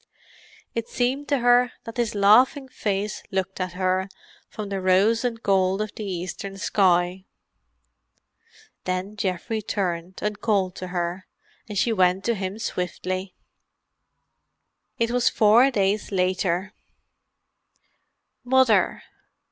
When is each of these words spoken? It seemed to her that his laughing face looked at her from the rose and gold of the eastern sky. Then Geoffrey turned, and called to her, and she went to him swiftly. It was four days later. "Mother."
It 0.73 0.87
seemed 0.89 1.27
to 1.27 1.37
her 1.41 1.73
that 1.83 1.97
his 1.97 2.15
laughing 2.15 2.67
face 2.67 3.21
looked 3.29 3.59
at 3.61 3.73
her 3.73 4.09
from 4.49 4.69
the 4.69 4.81
rose 4.81 5.23
and 5.23 5.39
gold 5.43 5.79
of 5.79 5.93
the 5.93 6.03
eastern 6.03 6.57
sky. 6.57 7.25
Then 8.85 9.15
Geoffrey 9.15 9.61
turned, 9.61 10.17
and 10.23 10.41
called 10.41 10.73
to 10.77 10.87
her, 10.87 11.27
and 11.69 11.77
she 11.77 11.93
went 11.93 12.23
to 12.23 12.33
him 12.33 12.57
swiftly. 12.57 13.35
It 14.97 15.11
was 15.11 15.29
four 15.29 15.69
days 15.69 16.11
later. 16.11 16.73
"Mother." 18.43 19.03